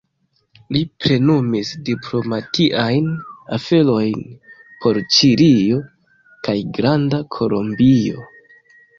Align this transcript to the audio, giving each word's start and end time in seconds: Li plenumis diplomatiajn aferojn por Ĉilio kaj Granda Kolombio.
Li 0.75 0.79
plenumis 1.01 1.71
diplomatiajn 1.89 3.11
aferojn 3.57 4.23
por 4.85 4.99
Ĉilio 5.17 5.77
kaj 6.47 6.55
Granda 6.79 7.21
Kolombio. 7.37 8.25